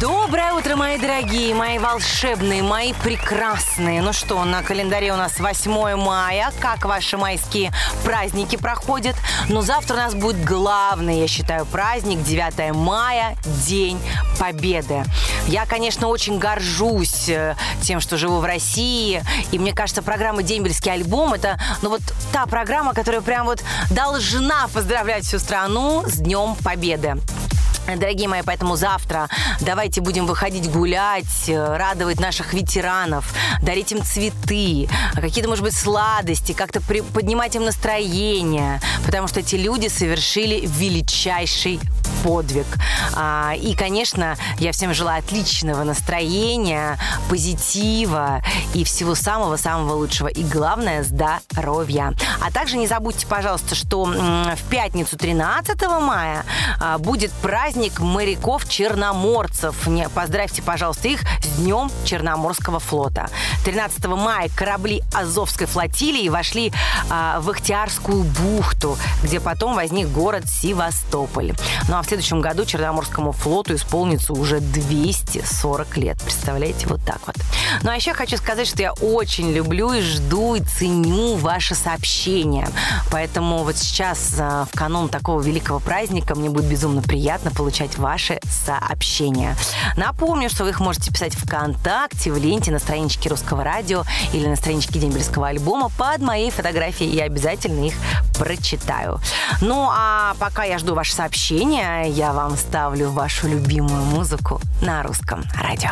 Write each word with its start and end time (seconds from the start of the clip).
Доброе 0.00 0.52
утро, 0.52 0.76
мои 0.76 0.96
дорогие, 0.96 1.52
мои 1.56 1.78
волшебные, 1.78 2.62
мои 2.62 2.92
прекрасные. 2.92 4.00
Ну 4.00 4.12
что, 4.12 4.44
на 4.44 4.62
календаре 4.62 5.12
у 5.12 5.16
нас 5.16 5.40
8 5.40 5.96
мая. 5.96 6.52
Как 6.60 6.84
ваши 6.84 7.16
майские 7.16 7.72
праздники 8.04 8.54
проходят? 8.54 9.16
Но 9.48 9.60
завтра 9.60 9.94
у 9.94 9.96
нас 9.96 10.14
будет 10.14 10.44
главный, 10.44 11.18
я 11.18 11.26
считаю, 11.26 11.66
праздник 11.66 12.22
9 12.22 12.76
мая, 12.76 13.36
День 13.66 13.98
Победы. 14.38 15.02
Я, 15.48 15.66
конечно, 15.66 16.06
очень 16.06 16.38
горжусь 16.38 17.28
э, 17.28 17.56
тем, 17.82 17.98
что 17.98 18.16
живу 18.16 18.38
в 18.38 18.44
России. 18.44 19.20
И 19.50 19.58
мне 19.58 19.72
кажется, 19.72 20.02
программа 20.02 20.44
«Дембельский 20.44 20.92
альбом»— 20.92 21.32
это 21.34 21.58
ну 21.82 21.88
вот 21.88 22.02
та 22.32 22.46
программа, 22.46 22.94
которая 22.94 23.20
прям 23.20 23.46
вот 23.46 23.64
должна 23.90 24.68
поздравлять 24.68 25.24
всю 25.24 25.40
страну 25.40 26.04
с 26.06 26.18
Днем 26.18 26.54
Победы. 26.62 27.16
Дорогие 27.96 28.28
мои, 28.28 28.42
поэтому 28.44 28.76
завтра 28.76 29.28
давайте 29.60 30.02
будем 30.02 30.26
выходить 30.26 30.70
гулять, 30.70 31.48
э, 31.48 31.76
радовать 31.76 32.20
наших 32.20 32.52
ветеранов, 32.52 33.32
дарить 33.62 33.92
им 33.92 34.02
цветы, 34.04 34.88
какие-то, 35.14 35.48
может 35.48 35.64
быть, 35.64 35.74
сладости, 35.74 36.52
как-то 36.52 36.82
при- 36.82 37.00
поднимать 37.00 37.56
им 37.56 37.64
настроение, 37.64 38.80
потому 39.06 39.26
что 39.26 39.40
эти 39.40 39.56
люди 39.56 39.88
совершили 39.88 40.62
величайший 40.66 41.80
подвиг. 42.24 42.66
А, 43.14 43.54
и, 43.56 43.74
конечно, 43.74 44.36
я 44.58 44.72
всем 44.72 44.94
желаю 44.94 45.20
отличного 45.20 45.84
настроения, 45.84 46.98
позитива 47.28 48.42
и 48.74 48.84
всего 48.84 49.14
самого-самого 49.14 49.94
лучшего. 49.94 50.28
И 50.28 50.42
главное, 50.42 51.02
здоровья. 51.02 52.14
А 52.40 52.50
также 52.50 52.76
не 52.76 52.86
забудьте, 52.86 53.26
пожалуйста, 53.26 53.74
что 53.74 54.04
в 54.04 54.70
пятницу 54.70 55.16
13 55.16 55.80
мая 56.00 56.44
а, 56.80 56.98
будет 56.98 57.32
праздник 57.32 58.00
моряков-черноморцев. 58.00 59.74
Поздравьте, 60.14 60.62
пожалуйста, 60.62 61.08
их 61.08 61.20
с 61.42 61.58
Днем 61.58 61.90
Черноморского 62.04 62.80
флота. 62.80 63.28
13 63.64 64.04
мая 64.06 64.48
корабли 64.54 65.02
Азовской 65.14 65.66
флотилии 65.66 66.28
вошли 66.28 66.72
а, 67.10 67.40
в 67.40 67.50
Ихтиарскую 67.50 68.22
бухту, 68.22 68.98
где 69.22 69.40
потом 69.40 69.74
возник 69.74 70.08
город 70.08 70.44
Севастополь. 70.48 71.54
Ну 71.88 71.96
а 71.96 72.02
в 72.02 72.06
следующем 72.08 72.40
году 72.40 72.64
Черноморскому 72.64 73.32
флоту 73.32 73.74
исполнится 73.74 74.32
уже 74.32 74.60
240 74.60 75.96
лет. 75.98 76.18
Представляете, 76.22 76.86
вот 76.86 77.04
так 77.04 77.20
вот. 77.26 77.36
Ну 77.82 77.90
а 77.90 77.96
еще 77.96 78.14
хочу 78.14 78.36
сказать, 78.36 78.66
что 78.66 78.80
я 78.82 78.92
очень 78.94 79.52
люблю 79.52 79.92
и 79.92 80.00
жду 80.00 80.54
и 80.54 80.60
ценю 80.60 81.36
ваши 81.36 81.74
сообщения. 81.74 82.68
Поэтому 83.10 83.58
вот 83.58 83.76
сейчас 83.76 84.36
а, 84.38 84.64
в 84.64 84.76
канун 84.76 85.08
такого 85.08 85.42
великого 85.42 85.80
праздника 85.80 86.34
мне 86.34 86.48
будет 86.48 86.64
безумно 86.64 87.02
приятно 87.02 87.50
получать 87.50 87.98
ваши 87.98 88.40
сообщения. 88.48 89.56
Напомню, 89.96 90.48
что 90.48 90.64
вы 90.64 90.70
их 90.70 90.80
можете 90.80 91.12
писать 91.12 91.34
ВКонтакте, 91.34 92.32
в 92.32 92.38
ленте 92.38 92.70
на 92.70 92.78
страничке 92.78 93.28
Русского 93.28 93.64
радио 93.64 94.04
или 94.32 94.46
на 94.46 94.56
страничке 94.56 94.98
Дембельского 94.98 95.48
альбома 95.48 95.90
под 95.90 96.20
моей 96.20 96.50
фотографией. 96.50 97.14
Я 97.14 97.24
обязательно 97.24 97.86
их 97.86 97.94
прочитаю. 98.38 99.20
Ну, 99.60 99.88
а 99.90 100.34
пока 100.38 100.64
я 100.64 100.78
жду 100.78 100.94
ваши 100.94 101.12
сообщения, 101.12 101.97
я 102.06 102.32
вам 102.32 102.56
ставлю 102.56 103.10
вашу 103.10 103.48
любимую 103.48 104.02
музыку 104.04 104.60
на 104.80 105.02
русском 105.02 105.44
радио. 105.54 105.90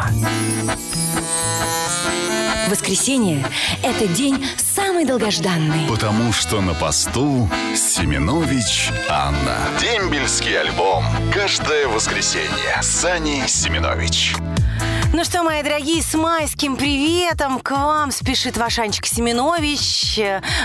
Воскресенье– 2.69 3.47
это 3.83 4.09
день 4.09 4.45
самый 4.57 5.05
долгожданный. 5.05 5.89
Потому 5.89 6.33
что 6.33 6.61
на 6.61 6.75
посту 6.75 7.49
Семенович 7.75 8.91
Анна. 9.09 9.57
Дембельский 9.81 10.59
альбом. 10.61 11.05
Каждое 11.33 11.87
воскресенье. 11.87 12.83
Сани 12.83 13.45
Семенович. 13.47 14.35
Ну 15.13 15.25
что, 15.25 15.43
мои 15.43 15.63
дорогие, 15.63 16.03
с 16.03 16.15
майским 16.15 16.77
приветом 16.77 17.61
к 17.61 17.71
вам 17.71 18.11
спешит 18.11 18.57
ваш 18.57 18.79
Анечка 18.79 19.07
Семенович. 19.07 20.19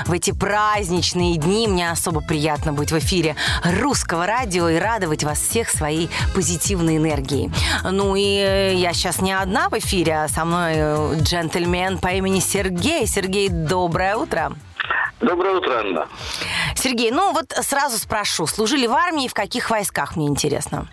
В 0.06 0.12
эти 0.12 0.32
праздничные 0.32 1.38
дни 1.38 1.68
мне 1.68 1.90
особо 1.90 2.22
приятно 2.22 2.74
быть 2.74 2.92
в 2.92 2.98
эфире 3.00 3.36
русского 3.64 4.26
радио 4.26 4.68
и 4.68 4.78
радовать 4.78 5.24
вас 5.24 5.40
всех 5.40 5.70
своей 5.70 6.10
позитивной 6.34 6.98
энергией. 6.98 7.52
Ну 7.84 8.16
и 8.16 8.38
э, 8.38 8.74
я 8.76 8.94
сейчас 8.94 9.22
не 9.22 9.32
одна 9.32 9.70
в 9.70 9.78
эфире, 9.80 10.24
а 10.24 10.28
со 10.28 10.44
мной 10.44 10.74
э, 10.76 11.16
джентльмен 11.22 12.00
по 12.00 12.08
имени 12.08 12.40
Сергей. 12.40 13.08
Сергей, 13.08 13.50
доброе 13.50 14.18
утро. 14.18 14.54
Доброе 15.22 15.56
утро, 15.56 15.80
Анна. 15.80 16.08
Сергей, 16.76 17.12
ну 17.12 17.32
вот 17.32 17.54
сразу 17.62 17.98
спрошу, 17.98 18.48
служили 18.48 18.88
в 18.88 18.94
армии, 18.94 19.28
в 19.28 19.34
каких 19.34 19.70
войсках, 19.70 20.16
мне 20.16 20.28
интересно? 20.28 20.88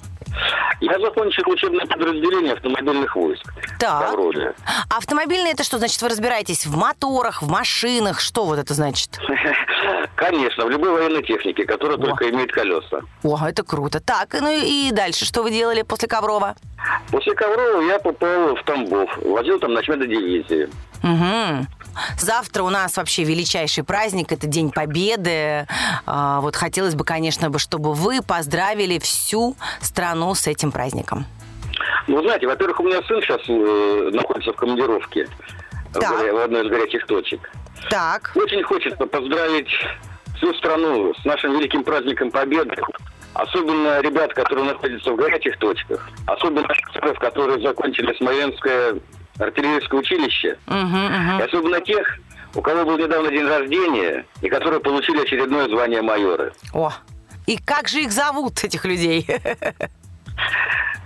Я 0.81 0.99
закончил 0.99 1.43
учебное 1.47 1.87
подразделение 1.87 2.53
автомобильных 2.55 3.15
войск. 3.17 3.45
Так. 3.79 4.09
Ставрополя. 4.09 4.55
Автомобильные 4.91 5.53
это 5.53 5.65
что? 5.65 5.79
Значит, 5.79 6.01
вы 6.03 6.09
разбираетесь 6.09 6.67
в 6.67 6.77
моторах, 6.77 7.43
в 7.43 7.49
машинах? 7.51 8.21
Что 8.21 8.45
вот 8.45 8.59
это 8.59 8.75
значит? 8.75 9.19
Конечно, 10.17 10.67
в 10.67 10.71
любой 10.71 10.91
военной 10.91 11.23
технике, 11.23 11.65
которая 11.65 11.97
только 11.97 12.29
имеет 12.31 12.53
колеса. 12.53 13.03
О, 13.23 13.39
это 13.47 13.63
круто. 13.63 14.01
Так, 14.01 14.37
ну 14.41 14.51
и 14.51 14.91
дальше 14.93 15.25
что 15.25 15.43
вы 15.43 15.51
делали 15.51 15.83
после 15.83 16.09
Коврова? 16.09 16.57
После 17.11 17.35
Коврова 17.35 17.83
я 17.83 17.99
попал 17.99 18.57
в 18.57 18.63
Тамбов. 18.65 19.17
Возил 19.19 19.59
там 19.61 19.75
ночмеда 19.75 20.07
дивизии. 20.07 20.69
Угу. 21.03 21.67
Завтра 22.19 22.63
у 22.63 22.71
нас 22.71 22.97
вообще 22.97 23.25
величайший 23.25 23.85
праздник, 23.85 24.33
это 24.33 24.47
День 24.47 24.71
Победы. 24.71 25.67
А, 26.07 26.41
Вот 26.41 26.57
хотелось 26.57 26.95
бы, 26.95 27.05
конечно, 27.05 27.51
бы, 27.51 27.59
чтобы 27.59 27.95
вы 27.95 28.23
поздравили 28.23 28.99
всю 28.99 29.57
страну 29.81 30.35
с 30.35 30.47
этим 30.47 30.71
праздником. 30.73 31.27
Ну, 32.07 32.23
знаете, 32.23 32.47
во-первых, 32.47 32.81
у 32.81 32.85
меня 32.85 33.03
сын 33.07 33.21
сейчас 33.21 33.41
э, 33.49 34.11
находится 34.13 34.53
в 34.53 34.57
командировке 34.57 35.27
в, 35.91 35.99
Так. 35.99 36.11
в 36.33 36.37
одной 36.45 36.65
из 36.67 36.71
горячих 36.71 37.07
точек. 37.07 37.51
Так, 37.91 38.33
Очень 38.35 38.63
хочется 38.63 39.07
поздравить 39.07 39.69
всю 40.37 40.55
страну 40.55 41.13
с 41.15 41.25
нашим 41.25 41.53
великим 41.59 41.83
праздником 41.85 42.31
Победы. 42.31 42.77
Особенно 43.35 44.01
ребят, 44.01 44.33
которые 44.35 44.65
находятся 44.67 45.13
в 45.13 45.17
горячих 45.17 45.59
точках. 45.59 46.09
Особенно 46.27 46.67
офицеров, 46.67 47.19
которые 47.19 47.61
закончили 47.61 48.13
Смоленское 48.17 48.95
артиллерийское 49.39 50.01
училище. 50.01 50.59
И 50.69 51.43
особенно 51.43 51.81
тех, 51.81 52.19
у 52.55 52.61
кого 52.63 52.85
был 52.85 52.99
недавно 52.99 53.31
день 53.31 53.47
рождения, 53.47 54.25
и 54.43 54.49
которые 54.49 54.81
получили 54.81 55.21
очередное 55.23 55.69
звание 55.69 56.03
майора. 56.03 56.53
о. 56.73 56.93
И 57.47 57.57
как 57.57 57.89
же 57.89 58.03
их 58.03 58.13
зовут, 58.13 58.63
этих 58.65 58.85
людей? 58.85 59.27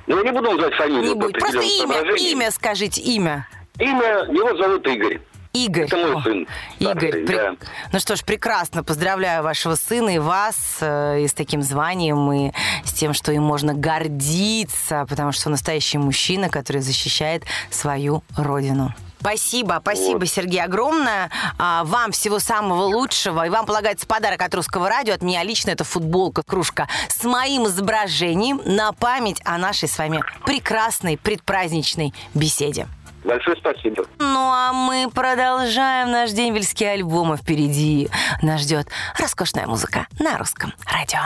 Ну, 0.08 0.16
я 0.18 0.24
не 0.24 0.32
буду 0.32 0.50
называть 0.50 0.74
фамилию. 0.74 1.02
Не 1.04 1.14
будет. 1.14 1.38
Просто 1.38 1.60
имя, 1.60 2.02
имя 2.16 2.50
скажите, 2.50 3.00
имя. 3.00 3.46
Имя, 3.78 4.24
его 4.28 4.54
зовут 4.56 4.86
Игорь. 4.86 5.20
Игорь. 5.52 5.84
Это 5.84 5.96
мой 5.96 6.14
О, 6.16 6.22
сын 6.22 6.48
Игорь, 6.78 6.96
старший, 6.96 7.24
пре- 7.24 7.36
да. 7.36 7.66
ну 7.92 7.98
что 7.98 8.16
ж, 8.16 8.24
прекрасно. 8.24 8.82
Поздравляю 8.82 9.42
вашего 9.42 9.74
сына 9.74 10.10
и 10.10 10.18
вас 10.18 10.78
э, 10.80 11.20
и 11.22 11.28
с 11.28 11.34
таким 11.34 11.62
званием, 11.62 12.32
и 12.32 12.52
с 12.84 12.92
тем, 12.92 13.12
что 13.12 13.32
им 13.32 13.42
можно 13.42 13.74
гордиться, 13.74 15.04
потому 15.08 15.32
что 15.32 15.48
он 15.48 15.52
настоящий 15.52 15.98
мужчина, 15.98 16.48
который 16.48 16.80
защищает 16.80 17.44
свою 17.70 18.22
родину. 18.36 18.94
Спасибо, 19.20 19.78
спасибо, 19.80 20.18
Вот. 20.18 20.28
Сергей, 20.28 20.60
огромное. 20.64 21.30
А, 21.56 21.84
вам 21.84 22.10
всего 22.10 22.40
самого 22.40 22.82
лучшего. 22.82 23.46
И 23.46 23.50
вам 23.50 23.66
полагается 23.66 24.04
подарок 24.04 24.42
от 24.42 24.52
Русского 24.52 24.88
радио. 24.88 25.14
От 25.14 25.22
меня 25.22 25.44
лично 25.44 25.70
это 25.70 25.84
футболка, 25.84 26.42
кружка 26.42 26.88
с 27.08 27.22
моим 27.22 27.68
изображением 27.68 28.60
на 28.64 28.90
память 28.92 29.40
о 29.44 29.58
нашей 29.58 29.88
с 29.88 29.96
вами 29.96 30.24
прекрасной 30.44 31.16
предпраздничной 31.18 32.12
беседе. 32.34 32.88
Большое 33.24 33.56
спасибо. 33.56 34.04
Ну 34.18 34.50
а 34.52 34.72
мы 34.72 35.08
продолжаем 35.12 36.10
наш 36.10 36.32
дембельский 36.32 36.90
альбом, 36.90 37.34
и 37.34 37.36
впереди 37.36 38.08
нас 38.42 38.62
ждет 38.62 38.88
роскошная 39.18 39.66
музыка 39.66 40.06
на 40.18 40.38
русском 40.38 40.74
радио. 40.86 41.20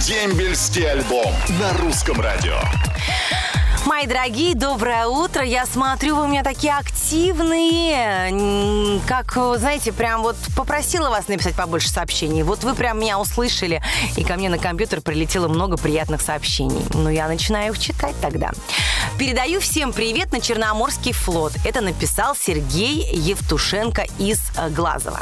Дембельский 0.00 0.90
альбом 0.90 1.32
на 1.60 1.72
русском 1.78 2.20
радио. 2.20 2.58
Мои 3.86 4.06
дорогие, 4.06 4.54
доброе 4.54 5.06
утро. 5.06 5.42
Я 5.42 5.64
смотрю, 5.64 6.16
вы 6.16 6.24
у 6.24 6.26
меня 6.28 6.42
такие 6.42 6.74
активные. 6.74 8.30
Как, 9.06 9.32
знаете, 9.58 9.90
прям 9.92 10.22
вот 10.22 10.36
попросила 10.54 11.08
вас 11.08 11.28
написать 11.28 11.54
побольше 11.54 11.88
сообщений. 11.88 12.42
Вот 12.42 12.62
вы 12.62 12.74
прям 12.74 13.00
меня 13.00 13.18
услышали, 13.18 13.82
и 14.16 14.24
ко 14.24 14.34
мне 14.34 14.50
на 14.50 14.58
компьютер 14.58 15.00
прилетело 15.00 15.48
много 15.48 15.78
приятных 15.78 16.20
сообщений. 16.20 16.84
Ну, 16.92 17.08
я 17.08 17.26
начинаю 17.26 17.72
их 17.72 17.78
читать 17.78 18.14
тогда. 18.20 18.50
Передаю 19.18 19.60
всем 19.60 19.92
привет 19.94 20.32
на 20.32 20.40
Черноморский 20.40 21.12
флот. 21.12 21.52
Это 21.64 21.80
написал 21.80 22.36
Сергей 22.36 23.06
Евтушенко 23.14 24.06
из 24.18 24.40
э, 24.56 24.68
Глазова. 24.70 25.20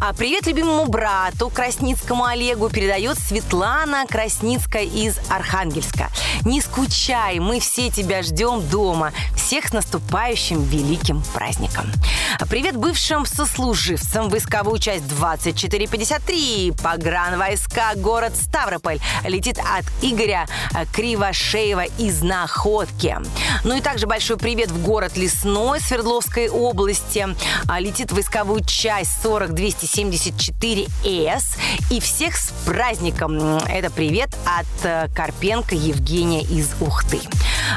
А 0.00 0.12
привет 0.12 0.46
любимому 0.46 0.86
брату 0.86 1.48
Красницкому 1.50 2.24
Олегу 2.24 2.68
передает 2.68 3.18
Светлана 3.18 4.06
Красницкая 4.06 4.84
из 4.84 5.18
Архангельска. 5.30 6.10
Не 6.44 6.60
скучай, 6.60 7.38
мы 7.38 7.60
все 7.60 7.90
тебя 7.94 8.22
ждем 8.22 8.66
дома. 8.68 9.12
Всех 9.36 9.68
с 9.68 9.72
наступающим 9.72 10.62
великим 10.64 11.22
праздником. 11.32 11.86
Привет 12.48 12.76
бывшим 12.76 13.24
сослуживцам. 13.24 14.28
Войсковую 14.28 14.78
часть 14.78 15.06
2453. 15.08 16.74
Погран 16.82 17.38
войска, 17.38 17.92
город 17.96 18.34
Ставрополь. 18.36 18.98
Летит 19.24 19.58
от 19.58 19.84
Игоря 20.02 20.46
Кривошеева 20.92 21.84
из 21.98 22.22
Находки. 22.22 23.16
Ну 23.62 23.76
и 23.76 23.80
также 23.80 24.06
большой 24.06 24.38
привет 24.38 24.70
в 24.70 24.82
город 24.82 25.16
Лесной 25.16 25.80
Свердловской 25.80 26.48
области. 26.48 27.26
А, 27.68 27.80
летит 27.80 28.12
войсковую 28.12 28.62
часть 28.64 29.24
40274С. 29.24 31.44
И 31.90 32.00
всех 32.00 32.36
с 32.36 32.52
праздником. 32.66 33.58
Это 33.68 33.90
привет 33.90 34.36
от 34.44 34.66
э, 34.84 35.08
Карпенко 35.14 35.74
Евгения 35.74 36.42
из 36.42 36.70
Ухты. 36.80 37.20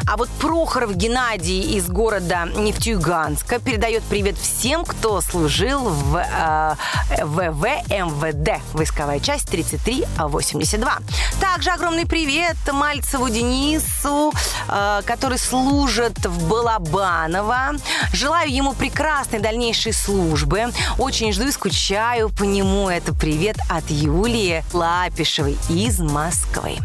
А 0.06 0.18
вот 0.18 0.30
Прохоров 0.30 0.96
Геннадий 0.96 1.78
из 1.78 1.88
города 1.88 2.48
Нефтьюганска 2.56 3.60
передает 3.60 4.04
привет 4.04 4.38
всем, 4.38 4.86
кто 4.86 5.22
служил 5.22 5.90
в 5.90 6.18
э, 6.18 6.76
ВВ 7.24 7.64
МВД, 7.90 8.62
войсковая 8.74 9.20
часть 9.20 9.50
3382. 9.50 10.98
Также 11.40 11.72
огромный 11.72 12.06
привет 12.06 12.58
Мальцеву 12.72 13.30
Денису, 13.30 14.34
э, 14.68 15.02
который 15.06 15.38
служит 15.38 16.26
в 16.26 16.48
Балабаново. 16.48 17.74
Желаю 18.14 18.52
ему 18.52 18.74
прекрасной 18.74 19.40
дальнейшей 19.40 19.94
службы. 19.94 20.72
Очень 20.98 21.34
жду 21.34 21.48
и 21.48 21.52
скучаю 21.52 22.30
по 22.30 22.44
нему. 22.44 22.90
Это 22.90 23.14
привет 23.14 23.58
от 23.70 23.90
Юлии 23.90 24.64
Лапишевой 24.74 25.58
из 25.70 26.00
Москвы. 26.00 26.78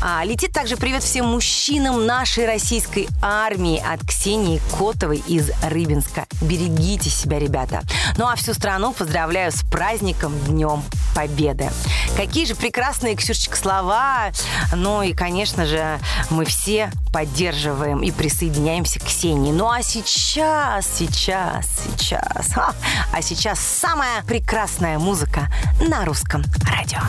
А, 0.00 0.24
летит 0.24 0.52
также 0.52 0.76
привет 0.76 1.02
всем 1.02 1.26
мужчинам 1.26 2.06
нашей 2.06 2.46
российской 2.46 3.08
армии 3.20 3.82
от 3.84 4.06
Ксении 4.06 4.60
Котовой 4.78 5.22
из 5.26 5.50
Рыбинска. 5.62 6.26
Берегите 6.40 7.10
себя, 7.10 7.38
ребята. 7.38 7.82
Ну 8.16 8.26
а 8.26 8.36
всю 8.36 8.54
страну 8.54 8.92
поздравляю 8.92 9.52
с 9.52 9.62
праздником 9.62 10.32
Днем 10.46 10.82
Победы. 11.14 11.70
Какие 12.16 12.46
же 12.46 12.54
прекрасные, 12.54 13.16
Ксюшечка, 13.16 13.56
слова. 13.56 14.32
Ну 14.72 15.02
и, 15.02 15.12
конечно 15.12 15.66
же, 15.66 15.98
мы 16.30 16.44
все 16.44 16.90
поддерживаем 17.12 18.02
и 18.02 18.10
присоединяемся 18.10 19.00
к 19.00 19.04
Ксении. 19.04 19.52
Ну 19.52 19.68
а 19.68 19.82
сейчас, 19.82 20.86
сейчас, 20.86 21.66
сейчас, 21.86 22.56
а, 22.56 22.74
а 23.12 23.22
сейчас 23.22 23.58
самая 23.58 24.22
прекрасная 24.22 24.98
музыка 24.98 25.48
на 25.80 26.04
русском 26.04 26.44
радио. 26.70 27.00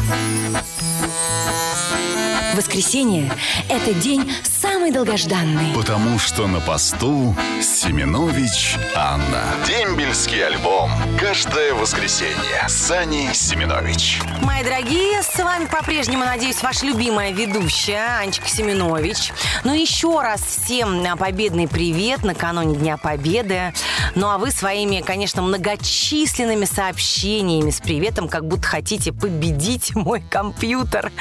Воскресенье– 2.56 3.32
это 3.70 3.94
день 3.94 4.32
самый 4.80 4.92
долгожданный. 4.92 5.76
Потому 5.76 6.18
что 6.18 6.48
на 6.48 6.62
посту 6.62 7.36
Семенович 7.62 8.78
Анна. 8.96 9.44
Дембельский 9.68 10.46
альбом. 10.46 10.90
Каждое 11.20 11.74
воскресенье. 11.74 12.64
Сани 12.70 13.30
Семенович. 13.34 14.22
Мои 14.42 14.64
дорогие, 14.64 15.22
с 15.22 15.38
вами 15.38 15.66
по-прежнему, 15.66 16.24
надеюсь, 16.24 16.64
ваша 16.64 16.86
любимая 16.86 17.32
ведущая 17.32 18.20
Анечка 18.22 18.48
Семенович. 18.48 19.34
Ну, 19.66 19.74
еще 19.74 20.22
раз 20.22 20.42
всем 20.42 21.04
победный 21.18 21.68
привет 21.68 22.24
накануне 22.24 22.78
Дня 22.78 22.96
Победы. 22.96 23.74
Ну, 24.16 24.30
а 24.30 24.38
вы 24.38 24.52
своими, 24.52 25.02
конечно, 25.02 25.42
многочисленными 25.42 26.64
сообщениями 26.64 27.72
с 27.72 27.82
приветом, 27.82 28.30
как 28.30 28.48
будто 28.48 28.66
хотите 28.66 29.12
победить 29.12 29.94
мой 29.96 30.22
компьютер. 30.22 31.12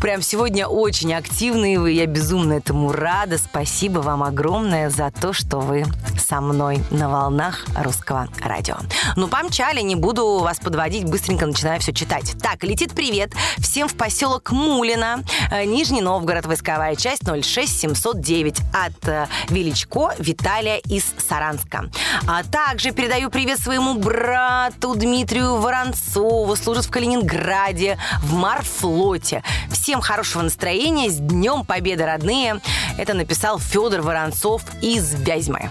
Прям 0.00 0.22
сегодня 0.22 0.68
очень 0.68 1.12
активные 1.14 1.80
вы, 1.80 1.92
я 1.92 2.06
безумно 2.06 2.52
этому 2.52 2.91
рада. 2.92 3.38
Спасибо 3.38 3.98
вам 4.00 4.22
огромное 4.22 4.90
за 4.90 5.10
то, 5.10 5.32
что 5.32 5.60
вы 5.60 5.84
со 6.32 6.40
мной 6.40 6.82
на 6.90 7.10
волнах 7.10 7.58
русского 7.76 8.26
радио. 8.42 8.76
Ну, 9.16 9.28
помчали, 9.28 9.82
не 9.82 9.96
буду 9.96 10.38
вас 10.38 10.58
подводить, 10.60 11.04
быстренько 11.04 11.44
начинаю 11.44 11.78
все 11.78 11.92
читать. 11.92 12.34
Так, 12.40 12.64
летит 12.64 12.94
привет 12.94 13.34
всем 13.58 13.86
в 13.86 13.94
поселок 13.94 14.50
Мулина, 14.50 15.22
э, 15.50 15.66
Нижний 15.66 16.00
Новгород, 16.00 16.46
войсковая 16.46 16.96
часть 16.96 17.24
06709 17.26 18.60
от 18.72 19.08
э, 19.08 19.26
Величко 19.50 20.14
Виталия 20.18 20.78
из 20.78 21.04
Саранска. 21.18 21.90
А 22.26 22.42
также 22.44 22.92
передаю 22.92 23.28
привет 23.28 23.58
своему 23.58 23.98
брату 23.98 24.94
Дмитрию 24.94 25.56
Воронцову, 25.56 26.56
служит 26.56 26.86
в 26.86 26.90
Калининграде, 26.90 27.98
в 28.22 28.32
Марфлоте. 28.32 29.42
Всем 29.70 30.00
хорошего 30.00 30.40
настроения, 30.40 31.10
с 31.10 31.18
Днем 31.18 31.66
Победы, 31.66 32.06
родные. 32.06 32.62
Это 32.96 33.12
написал 33.12 33.58
Федор 33.58 34.00
Воронцов 34.00 34.62
из 34.80 35.12
Вязьмы 35.12 35.70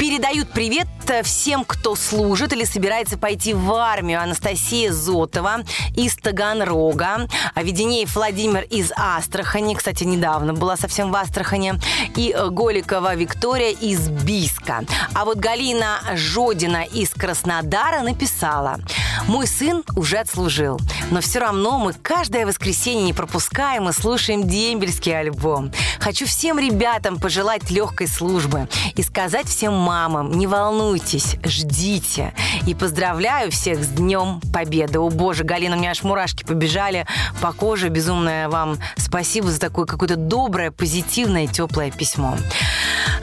передают 0.00 0.48
привет 0.48 0.88
всем, 1.24 1.64
кто 1.64 1.94
служит 1.94 2.52
или 2.52 2.64
собирается 2.64 3.18
пойти 3.18 3.52
в 3.52 3.70
армию. 3.74 4.22
Анастасия 4.22 4.92
Зотова 4.92 5.64
из 5.94 6.14
Таганрога, 6.16 7.28
Веденеев 7.56 8.14
Владимир 8.14 8.62
из 8.62 8.92
Астрахани, 8.96 9.74
кстати, 9.74 10.04
недавно 10.04 10.54
была 10.54 10.76
совсем 10.76 11.10
в 11.10 11.16
Астрахани, 11.16 11.74
и 12.16 12.34
Голикова 12.50 13.14
Виктория 13.14 13.72
из 13.72 14.08
Биска. 14.08 14.84
А 15.14 15.24
вот 15.26 15.36
Галина 15.38 15.98
Жодина 16.14 16.84
из 16.84 17.10
Краснодара 17.10 18.00
написала, 18.02 18.78
мой 19.26 19.46
сын 19.46 19.82
уже 19.96 20.18
отслужил, 20.18 20.78
но 21.10 21.20
все 21.20 21.40
равно 21.40 21.78
мы 21.78 21.92
каждое 21.92 22.46
воскресенье 22.46 23.04
не 23.04 23.12
пропускаем 23.12 23.88
и 23.88 23.92
слушаем 23.92 24.46
дембельский 24.46 25.18
альбом. 25.18 25.72
Хочу 26.00 26.26
всем 26.26 26.58
ребятам 26.58 27.18
пожелать 27.18 27.70
легкой 27.70 28.08
службы 28.08 28.68
и 28.94 29.02
сказать 29.02 29.46
всем 29.48 29.74
мамам, 29.74 30.32
не 30.32 30.46
волнуйтесь, 30.46 31.36
ждите. 31.44 32.34
И 32.66 32.74
поздравляю 32.74 33.50
всех 33.50 33.82
с 33.82 33.88
Днем 33.88 34.40
Победы. 34.52 34.98
О 34.98 35.10
боже, 35.10 35.44
Галина, 35.44 35.76
у 35.76 35.78
меня 35.78 35.90
аж 35.90 36.02
мурашки 36.02 36.44
побежали 36.44 37.06
по 37.40 37.52
коже. 37.52 37.88
Безумное 37.88 38.48
вам 38.48 38.78
спасибо 38.96 39.50
за 39.50 39.60
такое 39.60 39.86
какое-то 39.86 40.16
доброе, 40.16 40.70
позитивное, 40.70 41.46
теплое 41.46 41.90
письмо. 41.90 42.36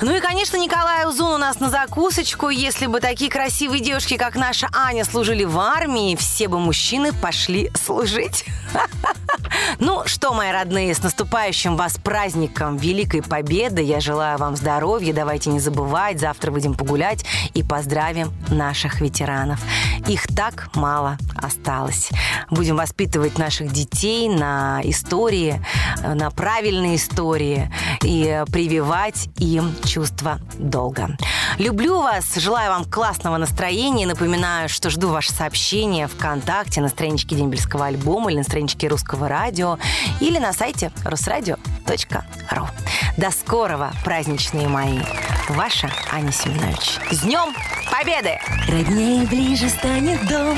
Ну 0.01 0.15
и, 0.15 0.19
конечно, 0.19 0.57
Николай 0.57 1.07
Узун 1.07 1.33
у 1.33 1.37
нас 1.37 1.59
на 1.59 1.69
закусочку. 1.69 2.49
Если 2.49 2.85
бы 2.87 2.99
такие 2.99 3.31
красивые 3.31 3.81
девушки, 3.81 4.17
как 4.17 4.35
наша 4.35 4.67
Аня, 4.73 5.05
служили 5.05 5.43
в 5.43 5.57
армии, 5.59 5.76
все 6.15 6.47
бы 6.47 6.59
мужчины 6.59 7.13
пошли 7.13 7.71
служить. 7.75 8.45
Ну 9.79 10.03
что, 10.05 10.33
мои 10.33 10.51
родные, 10.51 10.93
с 10.93 11.03
наступающим 11.03 11.75
вас 11.75 11.97
праздником 11.97 12.77
Великой 12.77 13.21
Победы. 13.21 13.81
Я 13.81 13.99
желаю 13.99 14.37
вам 14.37 14.55
здоровья. 14.55 15.13
Давайте 15.13 15.49
не 15.49 15.59
забывать. 15.59 16.19
Завтра 16.19 16.51
выйдем 16.51 16.73
погулять 16.73 17.25
и 17.53 17.63
поздравим 17.63 18.33
наших 18.49 19.01
ветеранов. 19.01 19.59
Их 20.07 20.27
так 20.27 20.69
мало 20.75 21.17
осталось. 21.35 22.09
Будем 22.49 22.77
воспитывать 22.77 23.37
наших 23.37 23.71
детей 23.71 24.29
на 24.29 24.81
истории, 24.83 25.61
на 26.03 26.29
правильные 26.31 26.95
истории 26.95 27.71
и 28.03 28.43
прививать 28.51 29.29
им 29.37 29.75
чувство 29.85 30.39
долга. 30.57 31.17
Люблю 31.57 32.01
вас, 32.01 32.35
желаю 32.35 32.71
вам 32.71 32.85
классного 32.85 33.37
настроения. 33.37 34.05
Напоминаю, 34.07 34.69
что 34.69 34.89
жду 34.89 35.09
ваши 35.09 35.31
сообщения 35.31 36.07
ВКонтакте 36.07 36.81
на 36.81 36.89
страничке 36.89 37.35
Дембельского 37.35 37.87
альбома 37.87 38.31
или 38.31 38.37
на 38.37 38.43
страничке 38.43 38.87
Радио 39.27 39.77
или 40.19 40.39
на 40.39 40.53
сайте 40.53 40.91
русрадио.ру. 41.03 42.67
До 43.17 43.31
скорого, 43.31 43.91
праздничные 44.03 44.67
мои. 44.67 44.99
Ваша 45.49 45.89
Аня 46.11 46.31
Семенович. 46.31 46.99
С 47.11 47.21
Днем 47.21 47.53
Победы! 47.91 48.37
Роднее 48.67 49.25
ближе 49.25 49.69
станет 49.69 50.25
дом, 50.27 50.57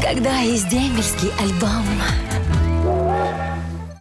когда 0.00 0.38
есть 0.38 0.68
дембельский 0.68 1.30
альбом. 1.40 1.84